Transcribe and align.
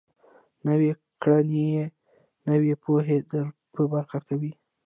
نويې 0.65 0.93
کړنې 1.21 1.67
نوې 2.47 2.73
پوهه 2.83 3.17
در 3.31 3.45
په 3.73 3.81
برخه 3.93 4.19
کوي. 4.27 4.51